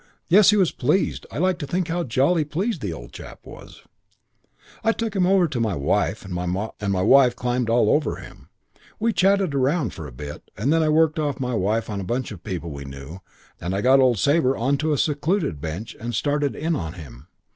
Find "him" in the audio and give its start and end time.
5.15-5.27, 8.15-8.49, 16.93-17.27